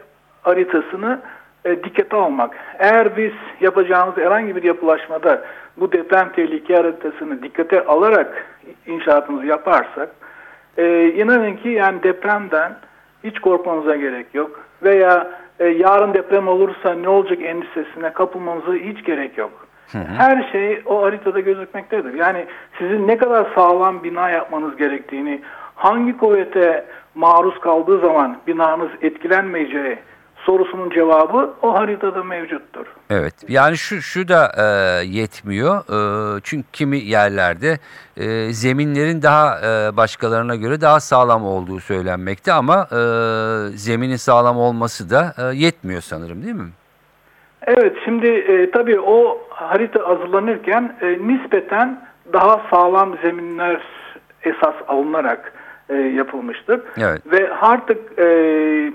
haritasını 0.42 1.20
e, 1.68 1.84
dikkate 1.84 2.16
almak. 2.16 2.56
Eğer 2.78 3.16
biz 3.16 3.32
yapacağımız 3.60 4.16
herhangi 4.16 4.56
bir 4.56 4.62
yapılaşmada 4.62 5.44
bu 5.76 5.92
deprem 5.92 6.32
tehlike 6.32 6.74
haritasını 6.74 7.42
dikkate 7.42 7.84
alarak 7.84 8.46
inşaatımızı 8.86 9.46
yaparsak 9.46 10.08
e, 10.78 11.08
inanın 11.08 11.56
ki 11.56 11.68
yani 11.68 12.02
depremden 12.02 12.72
hiç 13.24 13.38
korkmanıza 13.38 13.96
gerek 13.96 14.34
yok. 14.34 14.60
Veya 14.82 15.30
e, 15.60 15.66
yarın 15.66 16.14
deprem 16.14 16.48
olursa 16.48 16.94
ne 16.94 17.08
olacak 17.08 17.38
endişesine 17.42 18.12
kapılmanıza 18.12 18.72
hiç 18.72 19.04
gerek 19.04 19.38
yok. 19.38 19.68
Her 19.92 20.48
şey 20.52 20.82
o 20.86 21.02
haritada 21.02 21.40
gözükmektedir. 21.40 22.14
Yani 22.14 22.46
sizin 22.78 23.08
ne 23.08 23.16
kadar 23.16 23.46
sağlam 23.54 24.04
bina 24.04 24.30
yapmanız 24.30 24.76
gerektiğini, 24.76 25.40
hangi 25.74 26.16
kuvvete 26.16 26.84
maruz 27.14 27.60
kaldığı 27.60 27.98
zaman 27.98 28.36
binanız 28.46 28.88
etkilenmeyeceği 29.02 29.98
sorusunun 30.48 30.90
cevabı 30.90 31.50
o 31.62 31.74
haritada 31.74 32.24
mevcuttur. 32.24 32.86
Evet 33.10 33.34
yani 33.48 33.76
şu 33.76 34.02
şu 34.02 34.28
da 34.28 34.52
e, 34.58 34.64
yetmiyor 35.06 35.78
E, 35.78 36.40
çünkü 36.44 36.66
kimi 36.72 36.98
yerlerde 36.98 37.78
e, 38.16 38.52
zeminlerin 38.52 39.22
daha 39.22 39.58
e, 39.60 39.96
başkalarına 39.96 40.56
göre 40.56 40.80
daha 40.80 41.00
sağlam 41.00 41.44
olduğu 41.44 41.80
söylenmekte 41.80 42.52
ama 42.52 42.86
e, 42.92 42.98
zeminin 43.76 44.16
sağlam 44.16 44.56
olması 44.58 45.10
da 45.10 45.34
e, 45.38 45.56
yetmiyor 45.56 46.00
sanırım 46.00 46.42
değil 46.42 46.54
mi? 46.54 46.70
Evet, 47.66 47.96
şimdi 48.04 48.26
e, 48.26 48.70
tabii 48.70 49.00
o 49.00 49.38
harita 49.50 50.08
hazırlanırken 50.08 50.96
e, 51.00 51.06
nispeten 51.06 52.08
daha 52.32 52.60
sağlam 52.70 53.16
zeminler 53.22 53.82
esas 54.42 54.74
alınarak 54.88 55.52
e, 55.88 55.94
yapılmıştır. 55.96 56.80
Evet. 56.98 57.22
Ve 57.32 57.50
artık 57.60 58.18
e, 58.18 58.24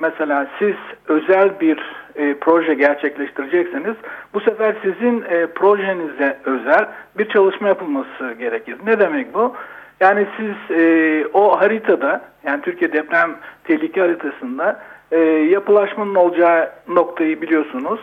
mesela 0.02 0.48
siz 0.60 0.76
özel 1.08 1.60
bir 1.60 1.96
e, 2.16 2.34
proje 2.34 2.74
gerçekleştirecekseniz 2.74 3.96
bu 4.34 4.40
sefer 4.40 4.76
sizin 4.84 5.22
e, 5.30 5.48
projenize 5.48 6.38
özel 6.46 6.88
bir 7.18 7.30
çalışma 7.30 7.68
yapılması 7.68 8.32
gerekir. 8.40 8.76
Ne 8.86 9.00
demek 9.00 9.34
bu? 9.34 9.56
Yani 10.00 10.28
siz 10.38 10.78
e, 10.78 11.26
o 11.34 11.62
haritada 11.62 12.22
yani 12.44 12.62
Türkiye 12.62 12.94
deprem 12.94 13.36
tehlike 13.64 14.02
haritasında 14.02 14.80
e, 15.12 15.20
yapılaşmanın 15.50 16.16
olacağı 16.16 16.70
noktayı 16.88 17.42
biliyorsunuz. 17.42 18.00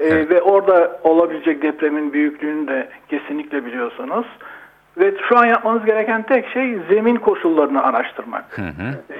E, 0.00 0.06
Evet. 0.06 0.30
Ve 0.30 0.42
orada 0.42 1.00
olabilecek 1.02 1.62
depremin 1.62 2.12
büyüklüğünü 2.12 2.68
de 2.68 2.88
kesinlikle 3.08 3.66
biliyorsunuz. 3.66 4.26
Ve 4.96 5.14
şu 5.28 5.38
an 5.38 5.44
yapmanız 5.46 5.84
gereken 5.84 6.22
tek 6.22 6.48
şey 6.48 6.78
zemin 6.90 7.16
koşullarını 7.16 7.82
araştırmak. 7.82 8.60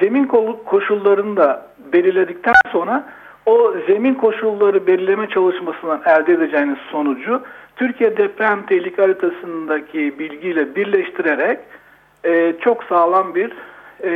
Zemin 0.01 0.25
kolu- 0.25 0.65
koşullarını 0.65 1.37
da 1.37 1.67
belirledikten 1.93 2.55
sonra 2.73 3.05
o 3.47 3.73
zemin 3.87 4.15
koşulları 4.15 4.87
belirleme 4.87 5.29
çalışmasından 5.29 6.01
elde 6.07 6.33
edeceğiniz 6.33 6.79
sonucu 6.91 7.43
Türkiye 7.77 8.17
deprem 8.17 8.63
tehlike 8.67 9.03
haritasındaki 9.03 10.19
bilgiyle 10.19 10.75
birleştirerek 10.77 11.59
e, 12.25 12.55
çok 12.61 12.85
sağlam 12.85 13.35
bir 13.35 13.53
e, 14.05 14.11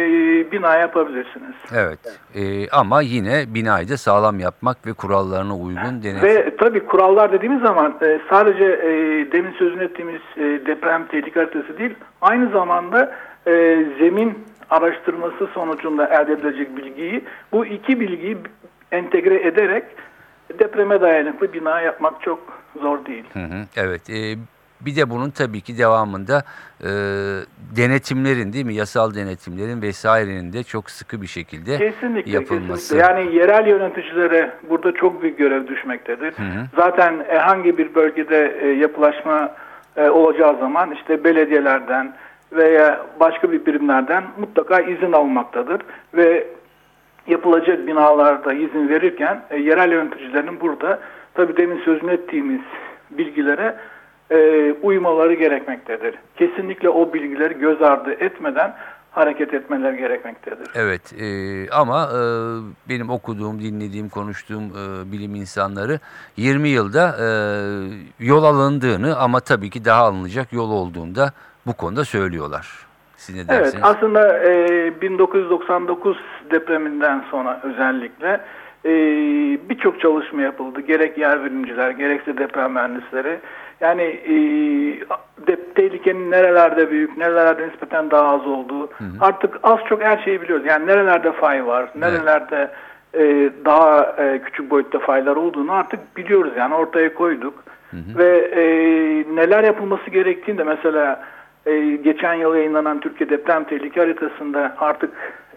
bina 0.52 0.76
yapabilirsiniz. 0.76 1.54
Evet 1.74 1.98
E, 2.34 2.68
ama 2.68 3.02
yine 3.02 3.44
binayı 3.54 3.88
da 3.88 3.96
sağlam 3.96 4.40
yapmak 4.40 4.86
ve 4.86 4.92
kurallarına 4.92 5.56
uygun 5.56 6.02
denetim. 6.02 6.22
Ve 6.22 6.56
tabii 6.56 6.86
kurallar 6.86 7.32
dediğimiz 7.32 7.62
zaman 7.62 7.94
e, 8.02 8.20
sadece 8.30 8.64
e, 8.64 8.90
demin 9.32 9.52
sözünü 9.52 9.84
ettiğimiz 9.84 10.20
e, 10.36 10.42
deprem 10.66 11.06
tehlike 11.06 11.40
haritası 11.40 11.78
değil, 11.78 11.94
aynı 12.20 12.50
zamanda 12.50 13.14
e, 13.46 13.52
zemin 13.98 14.38
araştırması 14.70 15.46
sonucunda 15.54 16.06
elde 16.06 16.32
edilecek 16.32 16.76
bilgiyi 16.76 17.24
bu 17.52 17.66
iki 17.66 18.00
bilgiyi 18.00 18.36
entegre 18.92 19.46
ederek 19.46 19.84
depreme 20.58 21.00
dayanıklı 21.00 21.52
bina 21.52 21.80
yapmak 21.80 22.22
çok 22.22 22.38
zor 22.80 23.04
değil. 23.06 23.24
Hı 23.32 23.38
hı, 23.38 23.64
evet. 23.76 24.10
e, 24.10 24.36
bir 24.86 24.96
de 24.96 25.10
bunun 25.10 25.30
tabii 25.30 25.60
ki 25.60 25.78
devamında 25.78 26.44
e, 26.80 26.90
denetimlerin 27.76 28.52
değil 28.52 28.64
mi? 28.66 28.74
Yasal 28.74 29.14
denetimlerin 29.14 29.82
vesairenin 29.82 30.52
de 30.52 30.62
çok 30.62 30.90
sıkı 30.90 31.22
bir 31.22 31.26
şekilde 31.26 31.78
Kesinlikle, 31.78 32.32
yapılması. 32.32 32.94
kesinlikle. 32.94 33.06
Yani 33.06 33.36
yerel 33.36 33.66
yöneticilere 33.66 34.50
burada 34.70 34.92
çok 34.92 35.22
büyük 35.22 35.38
görev 35.38 35.66
düşmektedir. 35.66 36.34
Zaten 36.76 37.24
herhangi 37.28 37.78
bir 37.78 37.94
bölgede 37.94 38.58
e, 38.62 38.68
yapılaşma 38.68 39.54
e, 39.96 40.08
olacağı 40.08 40.58
zaman 40.58 40.90
işte 40.90 41.24
belediyelerden 41.24 42.14
veya 42.52 43.06
başka 43.20 43.52
bir 43.52 43.66
birimlerden 43.66 44.24
mutlaka 44.38 44.80
izin 44.80 45.12
almaktadır 45.12 45.82
ve 46.14 46.46
yapılacak 47.26 47.86
binalarda 47.86 48.52
izin 48.52 48.88
verirken 48.88 49.42
e, 49.50 49.56
yerel 49.58 49.92
yöneticilerin 49.92 50.60
burada 50.60 51.00
tabii 51.34 51.56
demin 51.56 51.80
sözünü 51.84 52.12
ettiğimiz 52.12 52.60
bilgilere 53.10 53.76
e, 54.32 54.72
uymaları 54.82 55.34
gerekmektedir. 55.34 56.14
Kesinlikle 56.36 56.88
o 56.88 57.12
bilgileri 57.12 57.58
göz 57.58 57.82
ardı 57.82 58.12
etmeden 58.12 58.74
hareket 59.10 59.54
etmeler 59.54 59.92
gerekmektedir. 59.92 60.68
Evet 60.74 61.12
e, 61.20 61.26
ama 61.70 62.04
e, 62.04 62.20
benim 62.88 63.10
okuduğum, 63.10 63.60
dinlediğim, 63.60 64.08
konuştuğum 64.08 64.62
e, 64.62 65.12
bilim 65.12 65.34
insanları 65.34 65.98
20 66.36 66.68
yılda 66.68 67.16
e, 67.20 67.26
yol 68.20 68.44
alındığını 68.44 69.16
ama 69.16 69.40
tabii 69.40 69.70
ki 69.70 69.84
daha 69.84 70.02
alınacak 70.02 70.52
yol 70.52 70.70
olduğunda 70.70 71.32
bu 71.66 71.72
konuda 71.72 72.04
söylüyorlar. 72.04 72.86
Siz 73.16 73.36
ne 73.36 73.54
Evet 73.54 73.76
aslında 73.82 74.44
e, 74.44 75.00
1999 75.00 76.18
depreminden 76.50 77.24
sonra 77.30 77.60
özellikle 77.62 78.40
e, 78.84 78.90
birçok 79.68 80.00
çalışma 80.00 80.42
yapıldı. 80.42 80.80
Gerek 80.80 81.18
yer 81.18 81.44
bilimciler 81.44 81.90
gerekse 81.90 82.38
deprem 82.38 82.72
mühendisleri. 82.72 83.40
Yani 83.82 84.02
e, 84.02 84.34
de, 85.46 85.56
tehlikenin 85.74 86.30
nerelerde 86.30 86.90
büyük, 86.90 87.16
nerelerde 87.16 87.68
nispeten 87.68 88.10
daha 88.10 88.34
az 88.34 88.46
olduğu 88.46 88.90
artık 89.20 89.58
az 89.62 89.78
çok 89.88 90.02
her 90.02 90.18
şeyi 90.18 90.42
biliyoruz. 90.42 90.66
Yani 90.66 90.86
nerelerde 90.86 91.32
fay 91.32 91.66
var, 91.66 91.90
nerelerde 91.94 92.70
e, 93.14 93.50
daha 93.64 94.16
e, 94.18 94.40
küçük 94.44 94.70
boyutta 94.70 94.98
faylar 94.98 95.36
olduğunu 95.36 95.72
artık 95.72 96.16
biliyoruz. 96.16 96.52
Yani 96.56 96.74
ortaya 96.74 97.14
koyduk. 97.14 97.64
Ve 98.18 98.38
e, 98.38 98.64
neler 99.36 99.64
yapılması 99.64 100.10
gerektiğini 100.10 100.58
de 100.58 100.64
mesela 100.64 101.24
e, 101.66 101.80
geçen 101.80 102.34
yıl 102.34 102.54
yayınlanan 102.54 103.00
Türkiye 103.00 103.30
Deprem 103.30 103.64
Tehlike 103.64 104.00
Haritası'nda 104.00 104.76
artık 104.78 105.10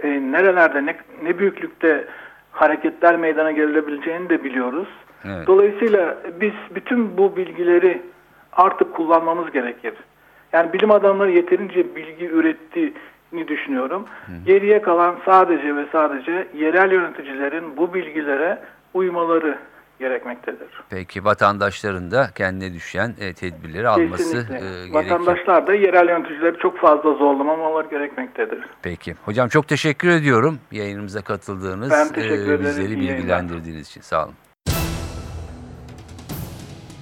e, 0.03 0.09
nerelerde 0.09 0.85
ne, 0.85 0.95
ne 1.23 1.39
büyüklükte 1.39 2.05
hareketler 2.51 3.17
meydana 3.17 3.51
gelebileceğini 3.51 4.29
de 4.29 4.43
biliyoruz. 4.43 4.87
Evet. 5.25 5.47
Dolayısıyla 5.47 6.17
biz 6.41 6.53
bütün 6.75 7.17
bu 7.17 7.35
bilgileri 7.35 8.01
artık 8.55 8.93
kullanmamız 8.95 9.51
gerekir. 9.51 9.93
Yani 10.53 10.73
bilim 10.73 10.91
adamları 10.91 11.31
yeterince 11.31 11.95
bilgi 11.95 12.25
ürettiğini 12.25 13.47
düşünüyorum. 13.47 14.05
Geriye 14.45 14.81
kalan 14.81 15.15
sadece 15.25 15.75
ve 15.75 15.85
sadece 15.91 16.47
yerel 16.57 16.91
yöneticilerin 16.91 17.77
bu 17.77 17.93
bilgilere 17.93 18.59
uymaları 18.93 19.57
gerekmektedir. 19.99 20.67
Peki 20.89 21.25
vatandaşların 21.25 22.11
da 22.11 22.29
kendine 22.35 22.73
düşen 22.73 23.13
e, 23.19 23.33
tedbirleri 23.33 23.87
alması 23.87 24.37
e, 24.37 24.41
gerekiyor. 24.41 24.93
Vatandaşlar 24.93 25.67
da 25.67 25.73
yerel 25.73 26.09
yöneticileri 26.09 26.57
çok 26.57 26.77
fazla 26.77 27.13
zorlamamaları 27.13 27.87
gerekmektedir. 27.87 28.59
Peki. 28.81 29.15
Hocam 29.25 29.49
çok 29.49 29.67
teşekkür 29.67 30.09
ediyorum 30.09 30.59
yayınımıza 30.71 31.21
katıldığınız, 31.21 31.91
Ben 31.91 32.07
teşekkür 32.07 32.35
ederim. 32.35 32.59
bizleri 32.59 32.91
yayınlar. 32.93 33.17
bilgilendirdiğiniz 33.17 33.87
için. 33.87 34.01
Sağ 34.01 34.23
olun. 34.25 34.33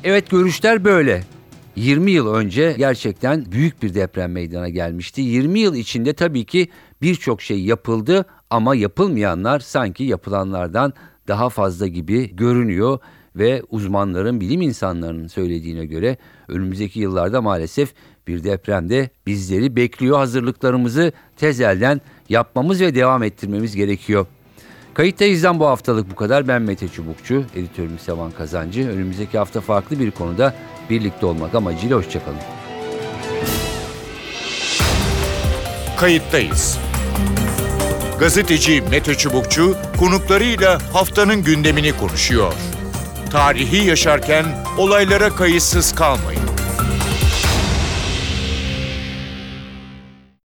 Evet 0.03 0.29
görüşler 0.31 0.85
böyle. 0.85 1.21
20 1.75 2.11
yıl 2.11 2.33
önce 2.33 2.75
gerçekten 2.77 3.51
büyük 3.51 3.83
bir 3.83 3.93
deprem 3.93 4.31
meydana 4.31 4.69
gelmişti. 4.69 5.21
20 5.21 5.59
yıl 5.59 5.75
içinde 5.75 6.13
tabii 6.13 6.45
ki 6.45 6.67
birçok 7.01 7.41
şey 7.41 7.63
yapıldı 7.63 8.25
ama 8.49 8.75
yapılmayanlar 8.75 9.59
sanki 9.59 10.03
yapılanlardan 10.03 10.93
daha 11.27 11.49
fazla 11.49 11.87
gibi 11.87 12.35
görünüyor 12.35 12.99
ve 13.35 13.63
uzmanların, 13.69 14.41
bilim 14.41 14.61
insanlarının 14.61 15.27
söylediğine 15.27 15.85
göre 15.85 16.17
önümüzdeki 16.47 16.99
yıllarda 16.99 17.41
maalesef 17.41 17.93
bir 18.27 18.43
depremde 18.43 19.09
bizleri 19.27 19.75
bekliyor. 19.75 20.17
Hazırlıklarımızı 20.17 21.11
tezelden 21.37 22.01
yapmamız 22.29 22.81
ve 22.81 22.95
devam 22.95 23.23
ettirmemiz 23.23 23.75
gerekiyor. 23.75 24.25
Kayıttayız'dan 24.93 25.59
bu 25.59 25.67
haftalık 25.67 26.11
bu 26.11 26.15
kadar. 26.15 26.47
Ben 26.47 26.61
Mete 26.61 26.87
Çubukçu, 26.87 27.43
editörüm 27.55 27.99
Sevan 27.99 28.31
Kazancı. 28.31 28.89
Önümüzdeki 28.89 29.37
hafta 29.37 29.61
farklı 29.61 29.99
bir 29.99 30.11
konuda 30.11 30.53
birlikte 30.89 31.25
olmak 31.25 31.55
amacıyla 31.55 31.97
hoşçakalın. 31.97 32.37
Kayıttayız. 35.97 36.77
Gazeteci 38.19 38.81
Mete 38.91 39.15
Çubukçu 39.15 39.75
konuklarıyla 39.99 40.79
haftanın 40.93 41.43
gündemini 41.43 41.97
konuşuyor. 41.97 42.53
Tarihi 43.31 43.87
yaşarken 43.87 44.45
olaylara 44.77 45.29
kayıtsız 45.29 45.95
kalmayın. 45.95 46.41